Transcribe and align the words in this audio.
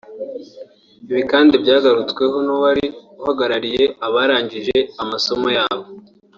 Ibi 1.11 1.21
kandi 1.31 1.53
byagarutsweho 1.63 2.35
n’uwari 2.45 2.85
uhagarariye 3.21 3.83
abarangije 4.07 4.77
amasomo 5.01 5.47
yabo 5.57 5.85